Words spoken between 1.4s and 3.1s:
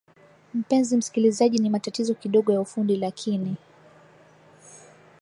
ni matatizo kidogo ya ufundi